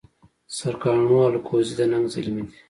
[0.57, 2.53] سرکاڼو الکوزي د ننګ زلمي دي